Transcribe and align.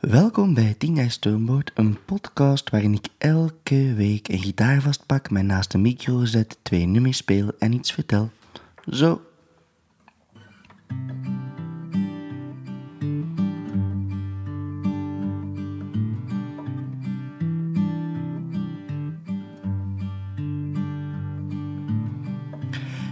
Welkom 0.00 0.54
bij 0.54 0.74
Tina 0.78 1.08
Stoomboot, 1.08 1.70
een 1.74 1.98
podcast 2.04 2.70
waarin 2.70 2.92
ik 2.92 3.06
elke 3.18 3.94
week 3.94 4.28
een 4.28 4.38
gitaar 4.38 4.80
vastpak, 4.82 5.30
mij 5.30 5.42
naast 5.42 5.70
de 5.70 5.78
micro 5.78 6.24
zet, 6.24 6.58
twee 6.62 6.86
nummers 6.86 7.16
speel 7.16 7.52
en 7.58 7.72
iets 7.72 7.92
vertel. 7.92 8.30
Zo. 8.90 9.20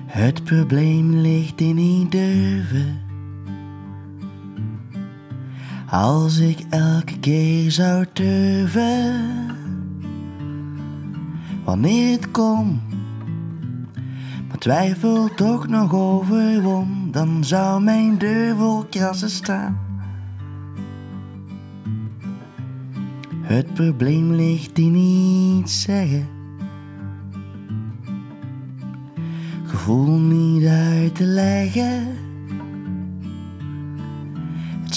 Het 0.07 0.45
probleem 0.45 1.15
ligt 1.15 1.61
in 1.61 2.09
durven. 2.09 3.14
Als 5.95 6.39
ik 6.39 6.59
elke 6.71 7.19
keer 7.19 7.71
zou 7.71 8.07
durven, 8.13 9.21
wanneer 11.65 12.13
het 12.13 12.31
kon, 12.31 12.81
maar 14.49 14.59
twijfel 14.59 15.35
toch 15.35 15.69
nog 15.69 15.95
overwon, 15.95 17.09
dan 17.11 17.45
zou 17.45 17.83
mijn 17.83 18.19
deur 18.19 18.57
vol 18.57 18.85
krassen 18.85 19.31
staan. 19.31 19.79
Het 23.43 23.75
probleem 23.75 24.33
ligt 24.33 24.79
in 24.79 24.93
niet 24.93 25.71
zeggen. 25.71 26.29
Gevoel 29.65 30.19
niet 30.19 30.67
uit 30.67 31.15
te 31.15 31.25
leggen. 31.25 32.24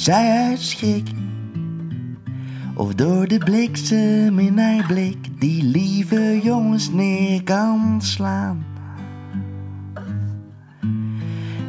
Zij 0.07 0.47
uit 0.47 0.59
schrik. 0.59 1.07
Of 2.75 2.93
door 2.95 3.27
de 3.27 3.37
bliksem 3.37 4.39
in 4.39 4.57
haar 4.57 4.85
blik 4.87 5.39
die 5.39 5.63
lieve 5.63 6.39
jongens 6.43 6.91
neer 6.91 7.43
kan 7.43 8.01
slaan. 8.01 8.65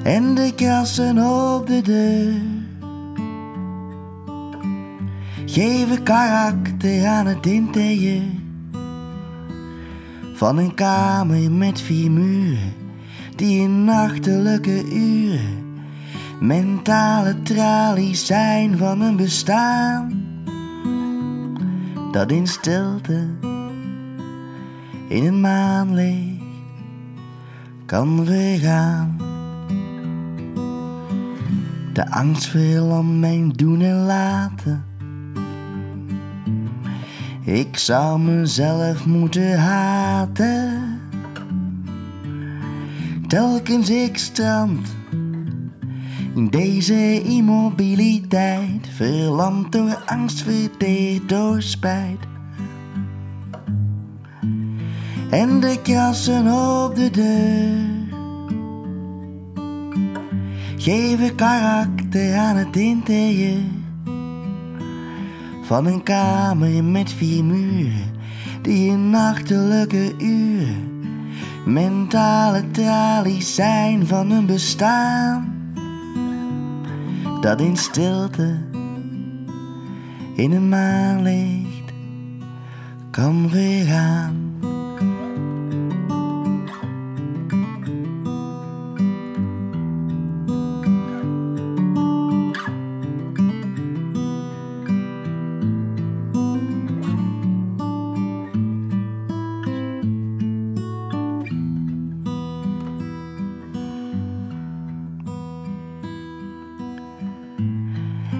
En 0.02 0.34
de 0.34 0.52
krassen 0.56 1.18
op 1.18 1.66
de 1.66 1.82
deur 1.82 2.40
geven 5.46 6.02
karakter 6.02 7.06
aan 7.06 7.26
het 7.26 7.46
interieur 7.46 8.22
van 10.34 10.58
een 10.58 10.74
kamer 10.74 11.50
met 11.50 11.80
vier 11.80 12.10
muren 12.10 12.72
die 13.36 13.60
in 13.60 13.84
nachtelijke 13.84 14.84
uren 14.92 15.67
mentale 16.40 17.42
tralies 17.42 18.26
zijn 18.26 18.78
van 18.78 19.00
een 19.00 19.16
bestaan 19.16 20.26
dat 22.12 22.30
in 22.30 22.46
stilte 22.46 23.28
in 25.08 25.26
een 25.26 25.40
maanlicht 25.40 26.38
kan 27.86 28.26
vergaan. 28.26 29.16
De 31.92 32.10
angst 32.10 32.46
verlamt 32.46 33.18
mijn 33.18 33.48
doen 33.48 33.80
en 33.80 34.04
laten. 34.04 34.84
Ik 37.44 37.78
zou 37.78 38.20
mezelf 38.20 39.06
moeten 39.06 39.58
haten. 39.58 41.00
Telkens 43.26 43.90
ik 43.90 44.18
strand 44.18 44.88
deze 46.46 47.22
immobiliteit, 47.22 48.88
verlamd 48.94 49.72
door 49.72 50.02
angst, 50.06 50.42
verteerd 50.42 51.28
door 51.28 51.62
spijt. 51.62 52.18
En 55.30 55.60
de 55.60 55.78
krassen 55.82 56.46
op 56.84 56.94
de 56.94 57.10
deur. 57.10 57.96
Geven 60.76 61.34
karakter 61.34 62.36
aan 62.36 62.56
het 62.56 62.76
interieur. 62.76 63.62
Van 65.62 65.86
een 65.86 66.02
kamer 66.02 66.84
met 66.84 67.12
vier 67.12 67.44
muren 67.44 68.12
die 68.62 68.90
in 68.90 69.10
nachtelijke 69.10 70.14
uren 70.18 70.88
mentale 71.64 72.70
tralies 72.70 73.54
zijn 73.54 74.06
van 74.06 74.30
een 74.30 74.46
bestaan 74.46 75.57
dat 77.40 77.60
in 77.60 77.76
stilte 77.76 78.58
in 80.34 80.52
een 80.52 80.68
maanlicht 80.68 81.92
kan 83.10 83.48
vergaan. 83.50 84.57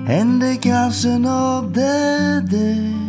En 0.08 0.38
de 0.38 0.56
krassen 0.60 1.24
op 1.24 1.74
de 1.74 2.42
deur. 2.48 3.06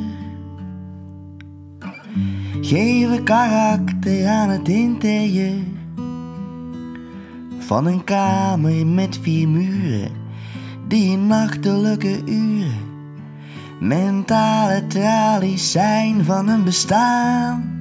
Geven 2.61 3.23
karakter 3.23 4.27
aan 4.27 4.49
het 4.49 4.67
interieur. 4.67 5.63
Van 7.59 7.85
een 7.85 8.03
kamer 8.03 8.87
met 8.87 9.19
vier 9.21 9.47
muren. 9.47 10.11
Die 10.87 11.11
in 11.11 11.27
nachtelijke 11.27 12.21
uren. 12.25 12.87
Mentale 13.79 14.87
tralies 14.87 15.71
zijn 15.71 16.25
van 16.25 16.47
een 16.47 16.63
bestaan. 16.63 17.77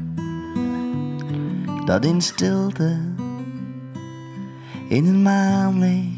Dat 1.84 2.04
in 2.04 2.20
stilte 2.20 2.98
in 4.88 5.06
een 5.06 5.22
maanlicht 5.22 6.17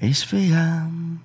is 0.00 0.24
vergaan. 0.24 1.22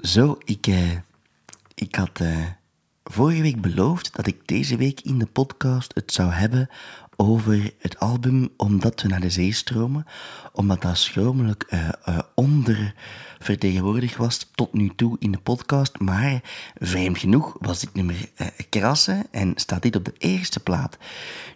Zo, 0.00 0.38
ik, 0.44 0.66
uh, 0.66 0.90
ik 1.74 1.94
had 1.94 2.20
uh, 2.20 2.46
vorige 3.04 3.42
week 3.42 3.60
beloofd 3.60 4.16
dat 4.16 4.26
ik 4.26 4.46
deze 4.46 4.76
week 4.76 5.00
in 5.00 5.18
de 5.18 5.26
podcast 5.26 5.94
het 5.94 6.12
zou 6.12 6.30
hebben 6.30 6.68
over 7.16 7.72
het 7.78 7.98
album 7.98 8.48
Omdat 8.56 9.02
we 9.02 9.08
naar 9.08 9.20
de 9.20 9.30
zee 9.30 9.52
stromen, 9.52 10.06
omdat 10.52 10.82
dat 10.82 10.98
schromelijk 10.98 11.66
uh, 11.70 11.88
uh, 12.08 12.18
ondervertegenwoordigd 12.34 14.16
was 14.16 14.50
tot 14.54 14.72
nu 14.72 14.90
toe 14.96 15.16
in 15.18 15.32
de 15.32 15.38
podcast. 15.38 15.98
Maar 15.98 16.42
vreemd 16.78 17.18
genoeg 17.18 17.56
was 17.60 17.80
dit 17.80 17.94
nummer 17.94 18.14
uh, 18.40 18.46
krassen 18.68 19.26
en 19.30 19.52
staat 19.54 19.82
dit 19.82 19.96
op 19.96 20.04
de 20.04 20.14
eerste 20.18 20.60
plaat. 20.60 20.98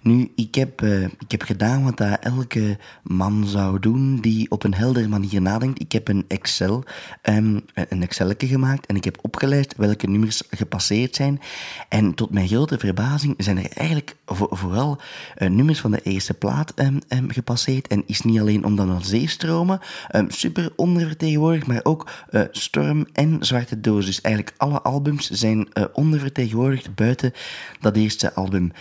Nu, 0.03 0.33
ik 0.35 0.55
heb, 0.55 0.83
ik 1.19 1.31
heb 1.31 1.43
gedaan 1.43 1.85
wat 1.85 1.97
dat 1.97 2.19
elke 2.21 2.79
man 3.03 3.47
zou 3.47 3.79
doen 3.79 4.21
die 4.21 4.51
op 4.51 4.65
een 4.65 4.75
heldere 4.75 5.09
manier 5.09 5.43
nadenkt. 5.43 5.81
Ik 5.81 5.93
heb 5.93 6.09
een 6.09 6.25
Excel, 6.29 6.85
um, 7.23 7.65
een 7.75 8.03
Excelletje 8.03 8.47
gemaakt 8.47 8.87
en 8.87 8.97
ik 8.97 9.05
heb 9.05 9.19
opgeleid 9.23 9.75
welke 9.77 10.07
nummers 10.07 10.43
gepasseerd 10.51 11.15
zijn. 11.15 11.41
En 11.89 12.15
tot 12.15 12.31
mijn 12.31 12.49
grote 12.49 12.79
verbazing 12.79 13.35
zijn 13.39 13.59
er 13.59 13.71
eigenlijk 13.71 14.17
vooral 14.35 15.01
nummers 15.37 15.81
van 15.81 15.91
de 15.91 16.03
eerste 16.03 16.35
plaat 16.35 16.73
um, 16.77 16.99
um, 17.09 17.31
gepasseerd. 17.31 17.89
En 17.89 18.03
is 18.07 18.21
niet 18.21 18.41
alleen 18.41 18.65
omdat 18.65 18.89
er 18.89 19.05
zeestromen 19.05 19.81
um, 20.17 20.31
super 20.31 20.73
ondervertegenwoordigd, 20.77 21.67
maar 21.67 21.81
ook 21.83 22.11
uh, 22.31 22.43
Storm 22.51 23.07
en 23.13 23.37
Zwarte 23.41 23.81
Doos. 23.81 24.07
Dus 24.07 24.21
eigenlijk 24.21 24.55
alle 24.57 24.81
albums 24.81 25.31
zijn 25.31 25.69
uh, 25.73 25.85
ondervertegenwoordigd 25.93 26.95
buiten 26.95 27.33
dat 27.81 27.97
eerste 27.97 28.35
album. 28.35 28.73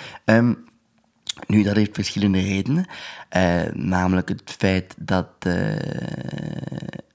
Nu, 1.47 1.63
dat 1.63 1.75
heeft 1.75 1.95
verschillende 1.95 2.39
redenen. 2.39 2.85
Uh, 3.37 3.61
namelijk 3.73 4.29
het 4.29 4.41
feit 4.57 4.95
dat 4.97 5.29
uh, 5.47 5.75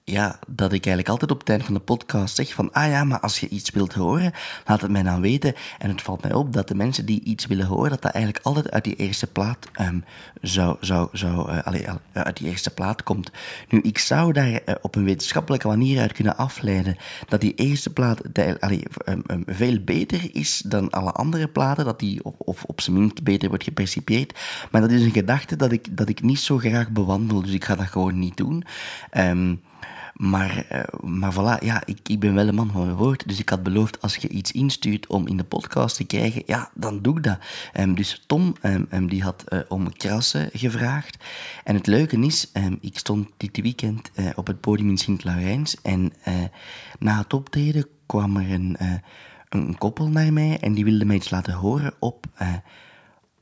ja, 0.04 0.38
dat 0.46 0.72
ik 0.72 0.86
eigenlijk 0.86 1.08
altijd 1.08 1.30
op 1.30 1.38
het 1.38 1.48
eind 1.48 1.64
van 1.64 1.74
de 1.74 1.80
podcast 1.80 2.34
zeg 2.34 2.54
van, 2.54 2.72
ah 2.72 2.88
ja, 2.88 3.04
maar 3.04 3.20
als 3.20 3.40
je 3.40 3.48
iets 3.48 3.70
wilt 3.70 3.94
horen, 3.94 4.32
laat 4.66 4.80
het 4.80 4.90
mij 4.90 5.02
dan 5.02 5.20
weten. 5.20 5.54
En 5.78 5.90
het 5.90 6.02
valt 6.02 6.22
mij 6.22 6.32
op 6.32 6.52
dat 6.52 6.68
de 6.68 6.74
mensen 6.74 7.06
die 7.06 7.22
iets 7.22 7.46
willen 7.46 7.66
horen, 7.66 7.90
dat 7.90 8.02
dat 8.02 8.12
eigenlijk 8.12 8.44
altijd 8.44 8.70
uit 8.70 8.84
die 8.84 8.96
eerste 8.96 9.26
plaat 9.26 9.68
um, 9.80 10.04
zou, 10.40 10.76
zou, 10.80 11.08
zou 11.12 11.50
uh, 11.50 11.62
allee, 11.62 11.86
uit 12.12 12.36
die 12.36 12.48
eerste 12.48 12.70
plaat 12.70 13.02
komt. 13.02 13.30
Nu, 13.68 13.80
ik 13.80 13.98
zou 13.98 14.32
daar 14.32 14.48
uh, 14.48 14.58
op 14.82 14.94
een 14.94 15.04
wetenschappelijke 15.04 15.66
manier 15.66 16.00
uit 16.00 16.12
kunnen 16.12 16.36
afleiden 16.36 16.96
dat 17.28 17.40
die 17.40 17.54
eerste 17.54 17.92
plaat 17.92 18.20
de, 18.32 18.56
allee, 18.60 18.82
um, 19.08 19.22
um, 19.26 19.42
veel 19.46 19.78
beter 19.80 20.28
is 20.32 20.62
dan 20.66 20.90
alle 20.90 21.12
andere 21.12 21.48
platen, 21.48 21.84
dat 21.84 22.00
die 22.00 22.24
op, 22.24 22.34
of 22.38 22.64
op 22.64 22.80
zijn 22.80 22.98
minst 22.98 23.22
beter 23.22 23.48
wordt 23.48 23.64
gepercipieerd. 23.64 24.38
Maar 24.70 24.80
dat 24.80 24.90
is 24.90 25.02
een 25.02 25.10
gedachte 25.10 25.56
dat 25.56 25.72
ik, 25.72 25.96
dat 25.96 26.08
ik 26.08 26.22
niet 26.22 26.40
zo 26.40 26.58
graag 26.58 26.90
bewandel, 26.90 27.42
dus 27.42 27.52
ik 27.52 27.64
ga 27.64 27.74
dat 27.74 27.86
gewoon 27.86 28.18
niet 28.18 28.36
doen. 28.36 28.64
Um, 29.16 29.60
maar, 30.14 30.66
uh, 30.72 31.10
maar 31.10 31.32
voilà, 31.32 31.64
ja, 31.64 31.82
ik, 31.84 31.98
ik 32.08 32.20
ben 32.20 32.34
wel 32.34 32.48
een 32.48 32.54
man 32.54 32.70
van 32.70 32.84
mijn 32.84 32.96
woord. 32.96 33.28
Dus 33.28 33.38
ik 33.38 33.48
had 33.48 33.62
beloofd, 33.62 34.02
als 34.02 34.16
je 34.16 34.28
iets 34.28 34.52
instuurt 34.52 35.06
om 35.06 35.26
in 35.26 35.36
de 35.36 35.44
podcast 35.44 35.96
te 35.96 36.04
krijgen, 36.04 36.42
ja, 36.46 36.70
dan 36.74 37.02
doe 37.02 37.16
ik 37.16 37.22
dat. 37.22 37.38
Um, 37.78 37.94
dus 37.94 38.22
Tom, 38.26 38.54
um, 38.62 38.86
um, 38.92 39.08
die 39.08 39.22
had 39.22 39.44
uh, 39.48 39.60
om 39.68 39.92
krassen 39.92 40.48
gevraagd. 40.52 41.24
En 41.64 41.74
het 41.74 41.86
leuke 41.86 42.18
is, 42.18 42.50
ik 42.80 42.98
stond 42.98 43.28
dit 43.36 43.60
weekend 43.60 44.10
uh, 44.14 44.26
op 44.34 44.46
het 44.46 44.60
podium 44.60 44.88
in 44.88 44.98
Sint-Laurijns. 44.98 45.80
En 45.82 46.12
na 46.98 47.18
het 47.18 47.32
optreden 47.32 47.86
kwam 48.06 48.36
er 48.36 48.50
een, 48.50 48.76
een 49.48 49.78
koppel 49.78 50.08
naar 50.08 50.32
mij 50.32 50.58
en 50.60 50.74
die 50.74 50.84
wilde 50.84 51.04
mij 51.04 51.16
iets 51.16 51.30
laten 51.30 51.54
horen 51.54 51.94
op 51.98 52.26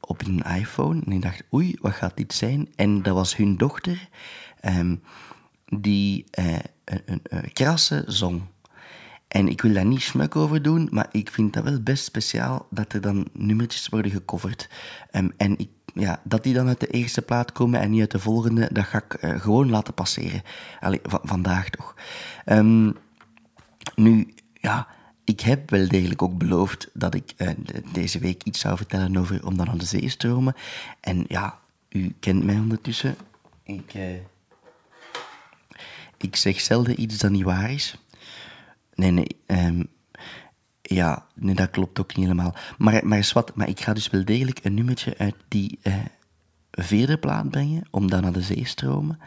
op 0.01 0.27
een 0.27 0.43
iPhone. 0.43 1.03
En 1.07 1.13
ik 1.13 1.23
dacht, 1.23 1.43
oei, 1.55 1.77
wat 1.81 1.93
gaat 1.93 2.17
dit 2.17 2.35
zijn? 2.35 2.69
En 2.77 3.03
dat 3.03 3.15
was 3.15 3.37
hun 3.37 3.57
dochter. 3.57 4.09
Die 5.81 6.25
eh, 6.31 6.55
een, 6.85 7.21
een, 7.23 7.53
krasse 7.53 8.05
zong. 8.07 8.43
En 9.29 9.49
ik 9.49 9.63
wil 9.63 9.73
daar 9.73 9.85
niet 9.85 10.03
smuk 10.03 10.37
over 10.37 10.63
doen, 10.63 10.89
maar 10.91 11.09
ik 11.11 11.31
vind 11.31 11.53
dat 11.53 11.65
wel 11.65 11.81
best 11.81 12.05
speciaal 12.05 12.67
dat 12.71 12.93
er 12.93 13.01
dan 13.01 13.29
nummertjes 13.33 13.89
worden 13.89 14.11
gecoverd. 14.11 14.69
Um, 15.13 15.33
en 15.37 15.59
ik, 15.59 15.69
ja, 15.95 16.21
dat 16.25 16.43
die 16.43 16.55
dan 16.55 16.69
uit 16.69 16.81
de 16.81 16.87
eerste 16.87 17.23
plaat 17.23 17.53
komen 17.53 17.81
en 17.81 17.91
niet 17.91 18.01
uit 18.01 18.11
de 18.11 18.19
volgende, 18.19 18.69
dat 18.73 18.85
ga 18.85 19.03
ik 19.09 19.23
uh, 19.23 19.41
gewoon 19.41 19.71
laten 19.71 19.95
passeren. 19.95 20.43
Allee, 20.81 21.01
vandaag 21.03 21.71
toch. 21.71 21.95
Um, 22.47 22.97
nu, 23.95 24.35
ja, 24.53 24.87
ik 25.25 25.41
heb 25.41 25.71
wel 25.71 25.89
degelijk 25.89 26.23
ook 26.23 26.39
beloofd 26.39 26.91
dat 26.93 27.15
ik 27.15 27.35
uh, 27.37 27.49
deze 27.93 28.19
week 28.19 28.43
iets 28.43 28.61
zou 28.61 28.77
vertellen 28.77 29.17
over 29.17 29.47
Om 29.47 29.57
dan 29.57 29.69
aan 29.69 29.79
de 29.79 29.85
zee 29.85 30.09
stromen. 30.09 30.55
En 31.01 31.25
ja, 31.29 31.59
u 31.89 32.15
kent 32.21 32.45
mij 32.45 32.57
ondertussen. 32.57 33.17
Ik... 33.63 33.95
ik 36.23 36.37
zeg 36.37 36.61
zelden 36.61 37.01
iets 37.01 37.19
dat 37.19 37.31
niet 37.31 37.43
waar 37.43 37.71
is. 37.71 37.97
Nee, 38.95 39.11
nee. 39.11 39.37
Um, 39.47 39.89
ja, 40.83 41.27
nee, 41.35 41.55
dat 41.55 41.71
klopt 41.71 42.01
ook 42.01 42.17
niet 42.17 42.27
helemaal. 42.27 42.55
Maar, 42.79 43.07
maar 43.07 43.31
wat, 43.33 43.55
maar 43.55 43.69
ik 43.69 43.81
ga 43.81 43.93
dus 43.93 44.11
wel 44.11 44.25
degelijk 44.25 44.65
een 44.65 44.75
nummertje 44.75 45.15
uit 45.19 45.35
die 45.49 45.79
uh, 45.83 45.95
vierde 46.71 47.19
plaat 47.19 47.51
brengen, 47.51 47.85
om 47.91 48.11
dan 48.11 48.23
naar 48.23 48.33
de 48.33 48.43
zee 48.43 48.67
stromen. 48.67 49.19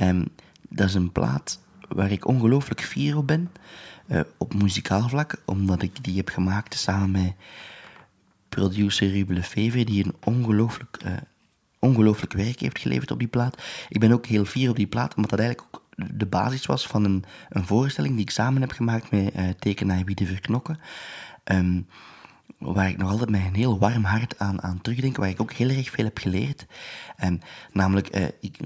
Um, 0.00 0.28
dat 0.68 0.88
is 0.88 0.94
een 0.94 1.12
plaat 1.12 1.60
waar 1.88 2.10
ik 2.10 2.26
ongelooflijk 2.26 2.82
fier 2.82 3.16
op 3.16 3.26
ben, 3.26 3.50
uh, 4.06 4.20
op 4.36 4.54
muzikaal 4.54 5.08
vlak, 5.08 5.42
omdat 5.44 5.82
ik 5.82 6.04
die 6.04 6.16
heb 6.16 6.28
gemaakt 6.28 6.74
samen 6.74 7.10
met 7.10 7.32
producer 8.48 9.10
Ruben 9.10 9.34
Lefevre, 9.34 9.84
die 9.84 10.04
een 10.04 10.14
ongelooflijk, 10.24 10.98
uh, 11.06 11.12
ongelooflijk 11.78 12.32
werk 12.32 12.60
heeft 12.60 12.78
geleverd 12.78 13.10
op 13.10 13.18
die 13.18 13.28
plaat. 13.28 13.62
Ik 13.88 14.00
ben 14.00 14.12
ook 14.12 14.26
heel 14.26 14.44
fier 14.44 14.70
op 14.70 14.76
die 14.76 14.86
plaat, 14.86 15.14
omdat 15.14 15.30
dat 15.30 15.40
eigenlijk 15.40 15.68
ook 15.74 15.82
de 16.14 16.26
basis 16.26 16.66
was 16.66 16.86
van 16.86 17.04
een, 17.04 17.24
een 17.48 17.66
voorstelling 17.66 18.14
die 18.14 18.24
ik 18.24 18.30
samen 18.30 18.60
heb 18.60 18.70
gemaakt 18.70 19.10
met 19.10 19.34
uh, 19.36 19.48
tekenaar 19.58 20.04
Wie 20.04 20.14
de 20.14 20.26
Verknokken. 20.26 20.78
Um, 21.44 21.86
waar 22.58 22.88
ik 22.88 22.96
nog 22.96 23.10
altijd 23.10 23.30
met 23.30 23.40
een 23.44 23.54
heel 23.54 23.78
warm 23.78 24.04
hart 24.04 24.38
aan, 24.38 24.62
aan 24.62 24.80
terugdenk, 24.80 25.16
waar 25.16 25.28
ik 25.28 25.40
ook 25.40 25.52
heel 25.52 25.68
erg 25.68 25.90
veel 25.90 26.04
heb 26.04 26.18
geleerd. 26.18 26.66
Um, 27.24 27.40
namelijk, 27.72 28.16
uh, 28.16 28.24
ik, 28.40 28.58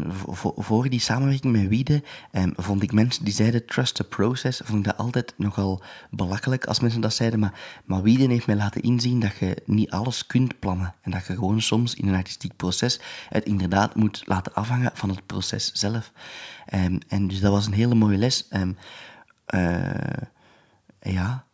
voor, 0.56 0.88
die 0.88 1.00
samenwerking 1.00 1.52
met 1.52 1.68
Wiede 1.68 2.02
um, 2.32 2.52
vond 2.56 2.82
ik 2.82 2.92
mensen 2.92 3.24
die 3.24 3.34
zeiden 3.34 3.66
trust 3.66 3.94
the 3.94 4.04
process, 4.04 4.60
vond 4.64 4.78
ik 4.78 4.84
dat 4.84 4.96
altijd 4.96 5.34
nogal 5.36 5.82
belachelijk 6.10 6.64
als 6.64 6.80
mensen 6.80 7.00
dat 7.00 7.14
zeiden, 7.14 7.38
maar, 7.38 7.60
maar 7.84 8.02
Wiede 8.02 8.26
heeft 8.26 8.46
mij 8.46 8.56
laten 8.56 8.82
inzien 8.82 9.20
dat 9.20 9.36
je 9.36 9.62
niet 9.66 9.90
alles 9.90 10.26
kunt 10.26 10.58
plannen 10.58 10.94
en 11.00 11.10
dat 11.10 11.26
je 11.26 11.34
gewoon 11.34 11.60
soms 11.60 11.94
in 11.94 12.08
een 12.08 12.14
artistiek 12.14 12.56
proces 12.56 13.00
het 13.28 13.44
inderdaad 13.44 13.94
moet 13.94 14.22
laten 14.24 14.54
afhangen 14.54 14.90
van 14.94 15.08
het 15.08 15.26
proces 15.26 15.72
zelf. 15.72 16.12
Um, 16.74 16.98
en 17.08 17.28
dus 17.28 17.40
dat 17.40 17.52
was 17.52 17.66
een 17.66 17.72
hele 17.72 17.94
mooie 17.94 18.18
les. 18.18 18.48
Uh, 18.50 18.68
ja, 21.00 21.44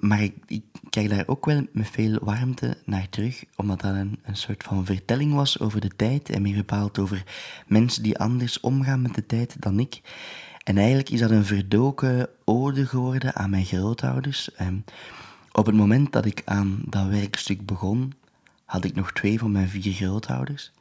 maar 0.00 0.22
ik, 0.22 0.34
ik, 0.46 0.62
kijk 0.90 1.08
daar 1.08 1.26
ook 1.26 1.46
wel 1.46 1.66
met 1.72 1.88
veel 1.90 2.18
warmte 2.22 2.76
naar 2.84 3.08
terug, 3.08 3.44
omdat 3.56 3.80
dat 3.80 3.94
een, 3.94 4.18
soort 4.32 4.62
van 4.62 4.84
vertelling 4.84 5.34
was 5.34 5.60
over 5.60 5.80
de 5.80 5.90
tijd 5.96 6.30
en 6.30 6.42
meer 6.42 6.56
bepaald 6.56 6.98
over 6.98 7.24
mensen 7.66 8.02
die 8.02 8.18
anders 8.18 8.60
omgaan 8.60 9.02
met 9.02 9.14
de 9.14 9.26
tijd 9.26 9.56
dan 9.58 9.78
ik. 9.78 10.00
En 10.64 10.76
eigenlijk 10.76 11.10
is 11.10 11.20
dat 11.20 11.30
een 11.30 11.44
verdoken 11.44 12.28
ode 12.44 12.86
geworden 12.86 13.34
aan 13.34 13.50
mijn 13.50 13.64
grootouders. 13.64 14.54
En 14.54 14.84
op 15.52 15.66
het 15.66 15.74
moment 15.74 16.12
dat 16.12 16.24
ik 16.24 16.42
aan 16.44 16.82
dat 16.84 17.06
werkstuk 17.06 17.66
begon, 17.66 18.12
had 18.64 18.84
ik 18.84 18.94
nog 18.94 19.12
twee 19.12 19.38
van 19.38 19.52
mijn 19.52 19.68
vier 19.68 19.92
grootouders. 19.92 20.72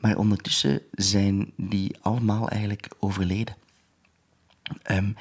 Maar 0.00 0.16
ondertussen 0.16 0.80
zijn 0.92 1.52
die 1.56 1.96
allemaal 2.00 2.48
eigenlijk 2.48 2.88
overleden. 2.98 3.56
Um, 4.90 5.16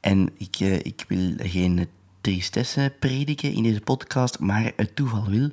en 0.00 0.30
ik, 0.36 0.60
uh, 0.60 0.74
ik 0.74 1.04
wil 1.08 1.34
geen 1.36 1.88
tristesse 2.22 2.92
prediken 2.98 3.52
in 3.52 3.62
deze 3.62 3.80
podcast, 3.80 4.38
maar 4.38 4.72
het 4.76 4.96
toeval 4.96 5.24
wil 5.28 5.50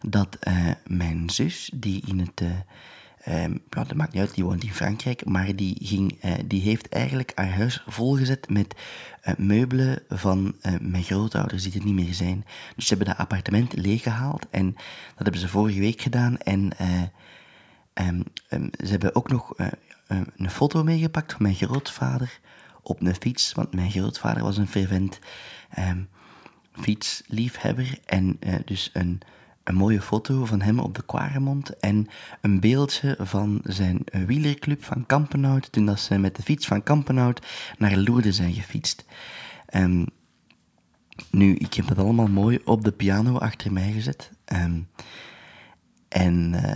dat 0.00 0.36
uh, 0.48 0.70
mijn 0.86 1.30
zus, 1.30 1.70
die 1.74 2.02
in 2.06 2.18
het. 2.18 2.40
Uh, 2.40 3.44
dat 3.68 3.94
maakt 3.94 4.12
niet 4.12 4.22
uit, 4.22 4.34
die 4.34 4.44
woont 4.44 4.62
in 4.62 4.74
Frankrijk, 4.74 5.24
maar 5.24 5.56
die, 5.56 5.76
ging, 5.82 6.20
die 6.44 6.62
heeft 6.62 6.88
eigenlijk 6.88 7.32
haar 7.34 7.50
huis 7.50 7.82
volgezet 7.86 8.48
met 8.48 8.74
meubelen 9.36 10.02
van 10.08 10.54
mijn 10.80 11.02
grootouders 11.02 11.62
die 11.62 11.78
er 11.80 11.84
niet 11.84 11.94
meer 11.94 12.14
zijn. 12.14 12.44
Dus 12.76 12.86
ze 12.86 12.94
hebben 12.94 13.08
dat 13.08 13.16
appartement 13.16 13.72
leeggehaald 13.76 14.46
en 14.50 14.72
dat 15.14 15.22
hebben 15.22 15.40
ze 15.40 15.48
vorige 15.48 15.80
week 15.80 16.00
gedaan. 16.00 16.38
En 16.38 16.70
um, 17.94 18.22
um, 18.48 18.70
ze 18.84 18.90
hebben 18.90 19.14
ook 19.14 19.30
nog 19.30 19.54
een 20.36 20.50
foto 20.50 20.84
meegepakt 20.84 21.32
van 21.32 21.42
mijn 21.42 21.54
grootvader 21.54 22.40
op 22.88 23.00
een 23.00 23.14
fiets, 23.14 23.52
want 23.52 23.74
mijn 23.74 23.90
grootvader 23.90 24.42
was 24.42 24.56
een 24.56 24.68
fervent 24.68 25.18
um, 25.78 26.08
fietsliefhebber. 26.72 27.98
En 28.04 28.36
uh, 28.40 28.54
dus 28.64 28.90
een, 28.92 29.20
een 29.64 29.74
mooie 29.74 30.00
foto 30.00 30.44
van 30.44 30.60
hem 30.60 30.78
op 30.78 30.94
de 30.94 31.04
Quaremont 31.06 31.76
en 31.78 32.06
een 32.40 32.60
beeldje 32.60 33.16
van 33.20 33.60
zijn 33.64 33.98
wielerclub 34.26 34.84
van 34.84 35.06
Kampenhout 35.06 35.72
toen 35.72 35.86
dat 35.86 36.00
ze 36.00 36.18
met 36.18 36.36
de 36.36 36.42
fiets 36.42 36.66
van 36.66 36.82
Kampenhout 36.82 37.46
naar 37.78 37.96
Lourdes 37.96 38.36
zijn 38.36 38.52
gefietst. 38.52 39.04
Um, 39.74 40.06
nu, 41.30 41.54
ik 41.54 41.74
heb 41.74 41.86
dat 41.86 41.98
allemaal 41.98 42.28
mooi 42.28 42.58
op 42.64 42.84
de 42.84 42.92
piano 42.92 43.38
achter 43.38 43.72
mij 43.72 43.92
gezet. 43.92 44.30
Um, 44.52 44.88
en 46.08 46.52
uh, 46.54 46.74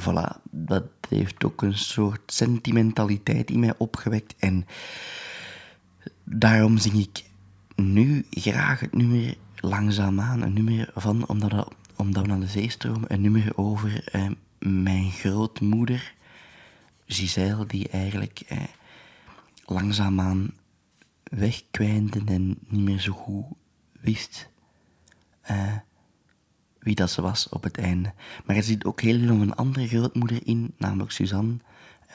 voilà, 0.00 0.42
dat 0.50 0.84
heeft 1.08 1.44
ook 1.44 1.62
een 1.62 1.78
soort 1.78 2.32
sentimentaliteit 2.32 3.50
in 3.50 3.60
mij 3.60 3.74
opgewekt. 3.78 4.34
En 4.38 4.66
daarom 6.24 6.78
zing 6.78 6.94
ik 6.94 7.24
nu 7.76 8.26
graag 8.30 8.80
het 8.80 8.94
nummer 8.94 9.36
Langzaamaan, 9.60 10.42
een 10.42 10.52
nummer 10.52 10.90
van 10.94 11.26
Omdat, 11.26 11.52
we, 11.52 11.66
omdat 11.96 12.22
we 12.22 12.28
naar 12.28 12.40
de 12.40 12.46
zee 12.46 12.70
stromen, 12.70 13.12
een 13.12 13.20
nummer 13.20 13.52
over 13.56 14.08
eh, 14.08 14.30
mijn 14.58 15.10
grootmoeder, 15.10 16.14
Giselle, 17.06 17.66
die 17.66 17.88
eigenlijk 17.88 18.40
eh, 18.48 18.58
langzaamaan 19.64 20.50
wegkwijnde 21.22 22.22
en 22.26 22.58
niet 22.68 22.82
meer 22.82 23.00
zo 23.00 23.12
goed 23.12 23.44
wist 24.00 24.48
uh, 25.50 25.76
wie 26.78 26.94
dat 26.94 27.10
ze 27.10 27.22
was 27.22 27.48
op 27.48 27.62
het 27.62 27.78
einde. 27.78 28.12
Maar 28.44 28.56
er 28.56 28.62
zit 28.62 28.84
ook 28.84 29.00
heel 29.00 29.18
veel 29.18 29.40
een 29.40 29.54
andere 29.54 29.88
grootmoeder 29.88 30.46
in, 30.46 30.74
namelijk 30.76 31.10
Suzanne, 31.10 31.56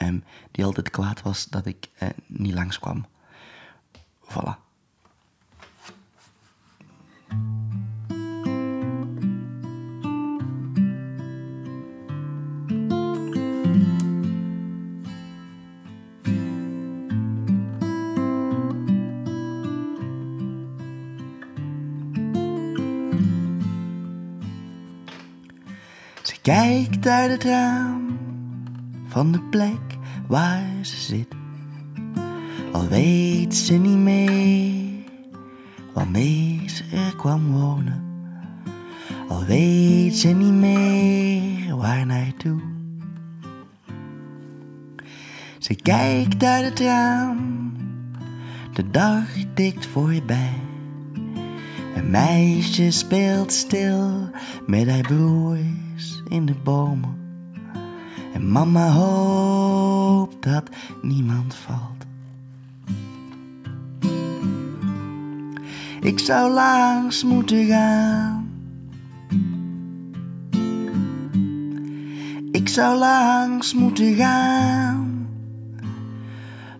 um, 0.02 0.24
die 0.50 0.64
altijd 0.64 0.90
kwaad 0.90 1.22
was 1.22 1.44
dat 1.44 1.66
ik 1.66 1.88
uh, 2.02 2.08
niet 2.26 2.54
langskwam. 2.54 3.06
Voilà. 4.28 4.62
Ze 26.22 26.40
kijkt 26.42 27.06
uit 27.06 27.30
het 27.30 27.44
raam 27.44 28.18
van 29.08 29.32
de 29.32 29.40
plek 29.40 29.96
waar 30.26 30.70
ze 30.82 30.96
zit 30.96 31.43
Al 32.74 32.88
weet 32.88 33.54
ze 33.54 33.74
niet 33.74 33.98
meer 33.98 34.82
waarmee 35.92 36.62
ze 36.66 37.12
kwam 37.16 37.52
wonen. 37.52 38.04
Al 39.28 39.44
weet 39.44 40.16
ze 40.16 40.28
niet 40.28 40.52
meer 40.52 41.76
waar 41.76 42.06
naartoe. 42.06 42.60
Ze 45.58 45.74
kijkt 45.74 46.44
uit 46.44 46.64
het 46.64 46.80
raam, 46.80 47.72
de 48.72 48.90
dag 48.90 49.24
tikt 49.54 49.86
voorbij. 49.86 50.60
Een 51.94 52.10
meisje 52.10 52.90
speelt 52.90 53.52
stil 53.52 54.30
met 54.66 54.88
haar 54.88 55.00
broers 55.00 56.22
in 56.28 56.46
de 56.46 56.54
bomen. 56.64 57.16
En 58.32 58.52
mama 58.52 58.88
hoopt 58.90 60.42
dat 60.42 60.68
niemand 61.02 61.54
valt. 61.54 61.94
Ik 66.04 66.18
zou 66.18 66.52
langs 66.52 67.24
moeten 67.24 67.66
gaan. 67.66 68.48
Ik 72.50 72.68
zou 72.68 72.98
langs 72.98 73.74
moeten 73.74 74.14
gaan. 74.14 75.28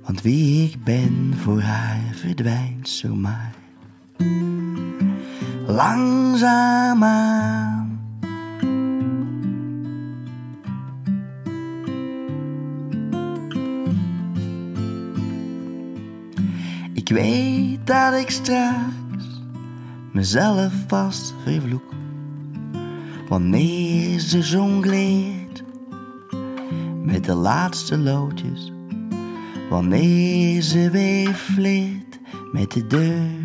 Want 0.05 0.23
wie 0.23 0.69
ik 0.69 0.85
ben 0.85 1.35
voor 1.43 1.61
haar 1.61 2.01
verdwijnt 2.13 2.89
zomaar. 2.89 3.55
Langzaamaan. 5.67 7.03
Ik 16.93 17.09
weet 17.09 17.87
dat 17.87 18.15
ik 18.15 18.31
straks 18.31 19.04
mezelf 20.15 20.73
vast 20.87 21.35
vervloek. 21.43 21.93
Wanneer 23.29 24.21
ze 24.21 24.39
jongleert 24.39 25.63
met 27.03 27.25
de 27.25 27.35
laatste 27.35 27.99
loodjes. 27.99 28.73
Wanneer 29.71 30.63
ze 30.63 30.91
weer 30.91 31.35
met 32.53 32.73
de 32.73 32.87
deur. 32.87 33.43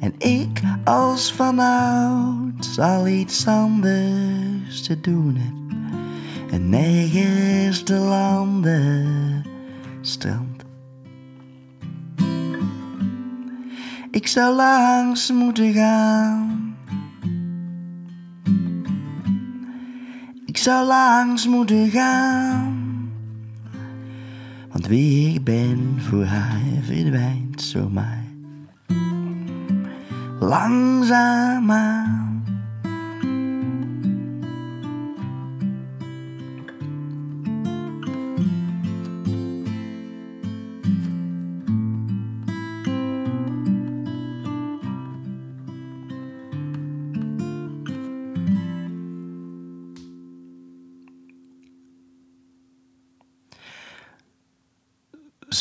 En 0.00 0.14
ik 0.18 0.60
als 0.84 1.32
vanouds 1.32 2.78
al 2.78 3.06
iets 3.06 3.46
anders 3.46 4.82
te 4.82 5.00
doen 5.00 5.36
heb. 5.36 5.54
En 6.52 6.68
nergens 6.68 7.82
te 7.82 7.94
landen 7.94 9.44
strand. 10.00 10.63
Ik 14.24 14.30
zou 14.30 14.54
langs 14.54 15.32
moeten 15.32 15.72
gaan. 15.72 16.76
Ik 20.46 20.56
zou 20.56 20.86
langs 20.86 21.46
moeten 21.46 21.90
gaan. 21.90 23.10
Want 24.68 24.86
wie 24.86 25.34
ik 25.34 25.44
ben 25.44 25.96
voor 25.98 26.24
haar 26.24 26.60
verdwijnt 26.82 27.62
zomaar. 27.62 28.24
Langzaamaan. 30.40 32.23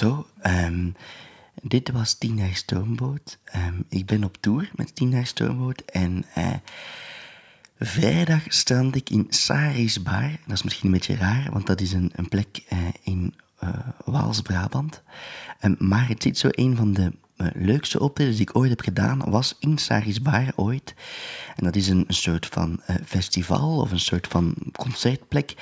Ehm, 0.03 0.89
dit 1.62 1.91
was 1.91 2.13
Tien 2.13 2.38
jaar 2.38 2.55
Stoomboot. 2.55 3.38
Ehm, 3.43 3.81
ik 3.89 4.05
ben 4.05 4.24
op 4.24 4.38
tour 4.39 4.72
met 4.75 4.95
Tien 4.95 5.10
jaar 5.10 5.25
Stoomboot 5.25 5.81
en 5.81 6.25
eh, 6.33 6.53
vrijdag 7.79 8.41
strand 8.48 8.95
ik 8.95 9.10
in 9.10 9.25
Saris 9.29 10.03
Bar. 10.03 10.31
Dat 10.45 10.55
is 10.57 10.63
misschien 10.63 10.86
een 10.86 10.93
beetje 10.93 11.15
raar, 11.15 11.51
want 11.51 11.67
dat 11.67 11.81
is 11.81 11.93
een, 11.93 12.12
een 12.15 12.29
plek 12.29 12.63
eh, 12.67 12.77
in 13.03 13.33
Waals-Brabant. 14.05 15.01
Ehm, 15.60 15.75
maar 15.77 16.08
het 16.08 16.24
zit 16.24 16.38
zo 16.38 16.48
een 16.51 16.75
van 16.75 16.93
de 16.93 17.12
eh, 17.36 17.48
leukste 17.53 18.00
optredens 18.00 18.38
die 18.38 18.48
ik 18.50 18.55
ooit 18.55 18.70
heb 18.70 18.82
gedaan, 18.82 19.29
was 19.29 19.55
in 19.60 19.77
Saris 19.77 20.22
Bar 20.22 20.51
ooit. 20.55 20.93
En 21.55 21.63
dat 21.63 21.75
is 21.75 21.88
een, 21.88 22.05
soort 22.08 22.46
van 22.46 22.82
eh, 22.86 22.96
festival 23.05 23.79
of 23.79 23.91
een 23.91 24.00
soort 24.00 24.27
van 24.27 24.55
concertplek, 24.72 25.53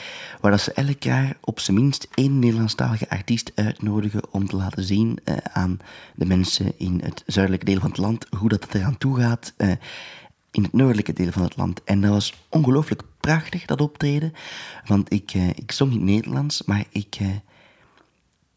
waar 0.41 0.51
dat 0.51 0.61
ze 0.61 0.73
elk 0.73 1.03
jaar 1.03 1.37
op 1.41 1.59
zijn 1.59 1.77
minst 1.77 2.07
één 2.13 2.39
Nederlandstalige 2.39 3.09
artiest 3.09 3.51
uitnodigen 3.55 4.33
om 4.33 4.47
te 4.47 4.55
laten 4.55 4.83
zien 4.83 5.19
eh, 5.23 5.35
aan 5.53 5.79
de 6.15 6.25
mensen 6.25 6.73
in 6.77 7.01
het 7.03 7.23
zuidelijke 7.25 7.65
deel 7.65 7.79
van 7.79 7.89
het 7.89 7.99
land 7.99 8.25
hoe 8.37 8.49
dat 8.49 8.63
het 8.63 8.73
eraan 8.73 8.97
toe 8.97 9.19
gaat 9.19 9.53
eh, 9.57 9.71
in 10.51 10.63
het 10.63 10.73
noordelijke 10.73 11.13
deel 11.13 11.31
van 11.31 11.43
het 11.43 11.57
land. 11.57 11.83
En 11.83 12.01
dat 12.01 12.11
was 12.11 12.33
ongelooflijk 12.49 13.01
prachtig, 13.19 13.65
dat 13.65 13.81
optreden. 13.81 14.33
Want 14.85 15.13
ik, 15.13 15.31
eh, 15.33 15.49
ik 15.49 15.71
zong 15.71 15.91
niet 15.91 16.01
Nederlands, 16.01 16.63
maar 16.63 16.83
ik, 16.89 17.15
eh, 17.19 17.27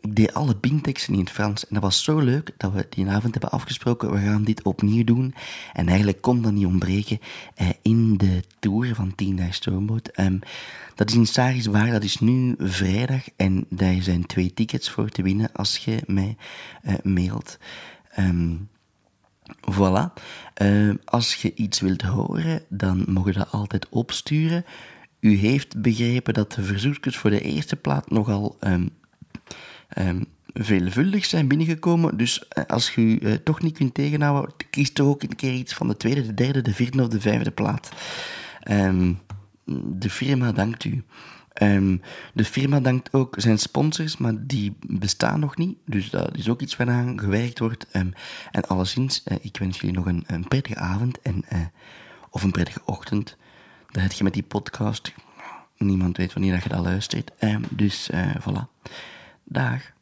ik 0.04 0.16
deed 0.16 0.34
alle 0.34 0.56
bingteksten 0.56 1.12
in 1.12 1.20
het 1.20 1.30
Frans. 1.30 1.66
En 1.66 1.74
dat 1.74 1.82
was 1.82 2.04
zo 2.04 2.18
leuk 2.18 2.50
dat 2.56 2.72
we 2.72 2.86
die 2.88 3.08
avond 3.08 3.32
hebben 3.32 3.50
afgesproken. 3.50 4.10
We 4.12 4.18
gaan 4.18 4.44
dit 4.44 4.62
opnieuw 4.62 5.04
doen. 5.04 5.34
En 5.72 5.88
eigenlijk 5.88 6.20
kon 6.20 6.42
dat 6.42 6.52
niet 6.52 6.66
ontbreken 6.66 7.18
eh, 7.54 7.68
in 7.82 8.16
de 8.16 8.42
tour 8.58 8.94
van 8.94 9.14
10 9.14 9.36
dagen 9.36 9.54
Stoomboot. 9.54 10.08
Ehm, 10.08 10.38
dat 10.94 11.08
is 11.08 11.14
in 11.14 11.26
Saris 11.26 11.66
Waar, 11.66 11.90
dat 11.90 12.04
is 12.04 12.18
nu 12.18 12.54
vrijdag. 12.58 13.22
En 13.36 13.66
daar 13.68 14.02
zijn 14.02 14.26
twee 14.26 14.54
tickets 14.54 14.90
voor 14.90 15.08
te 15.08 15.22
winnen 15.22 15.52
als 15.52 15.76
je 15.76 16.02
mij 16.06 16.36
eh, 16.82 16.94
mailt. 17.02 17.58
Ehm, 18.10 18.54
Voilà. 19.70 20.12
Eh, 20.54 20.90
als 21.04 21.34
je 21.34 21.54
iets 21.54 21.80
wilt 21.80 22.02
horen, 22.02 22.62
dan 22.68 23.04
mag 23.08 23.26
je 23.26 23.32
dat 23.32 23.50
altijd 23.50 23.88
opsturen. 23.88 24.64
U 25.20 25.36
heeft 25.36 25.82
begrepen 25.82 26.34
dat 26.34 26.52
de 26.52 26.62
verzoekjes 26.62 27.16
voor 27.16 27.30
de 27.30 27.40
eerste 27.40 27.76
plaat 27.76 28.10
nogal 28.10 28.56
ehm, 28.60 28.86
ehm, 29.94 30.22
veelvuldig 30.54 31.24
zijn 31.24 31.48
binnengekomen. 31.48 32.16
Dus 32.16 32.48
eh, 32.48 32.64
als 32.66 32.94
je 32.94 33.00
u 33.00 33.18
eh, 33.18 33.32
toch 33.32 33.62
niet 33.62 33.76
kunt 33.76 33.94
tegenhouden, 33.94 34.54
kies 34.70 34.92
toch 34.92 35.06
ook 35.06 35.22
een 35.22 35.36
keer 35.36 35.52
iets 35.52 35.74
van 35.74 35.88
de 35.88 35.96
tweede, 35.96 36.26
de 36.26 36.34
derde, 36.34 36.62
de 36.62 36.74
vierde 36.74 37.02
of 37.02 37.08
de 37.08 37.20
vijfde 37.20 37.50
plaat. 37.50 37.92
Ehm, 38.60 39.12
de 39.98 40.10
firma 40.10 40.52
dankt 40.52 40.84
u. 40.84 41.04
Ehm, 41.52 41.96
de 42.32 42.44
firma 42.44 42.80
dankt 42.80 43.12
ook 43.12 43.34
zijn 43.38 43.58
sponsors, 43.58 44.16
maar 44.16 44.46
die 44.46 44.76
bestaan 44.86 45.40
nog 45.40 45.56
niet. 45.56 45.78
Dus 45.86 46.10
dat 46.10 46.36
is 46.36 46.48
ook 46.48 46.60
iets 46.60 46.76
waaraan 46.76 47.20
gewerkt 47.20 47.58
wordt. 47.58 47.86
En 47.90 48.14
alleszins, 48.66 49.22
eh, 49.22 49.36
ik 49.40 49.56
wens 49.56 49.80
jullie 49.80 49.96
nog 49.96 50.06
een, 50.06 50.48
prettige 50.48 50.78
avond 50.78 51.22
en, 51.22 51.44
of 52.30 52.42
een 52.42 52.50
prettige 52.50 52.80
ochtend. 52.84 53.36
Dat 53.90 54.02
heb 54.02 54.12
je 54.12 54.24
met 54.24 54.32
die 54.32 54.42
podcast. 54.42 55.12
Niemand 55.78 56.16
weet 56.16 56.32
wanneer 56.32 56.52
dat 56.52 56.62
je 56.62 56.68
dat 56.68 56.84
luistert. 56.84 57.30
Dus 57.70 58.10
uh, 58.10 58.34
voilà. 58.40 58.90
Dag. 59.44 59.93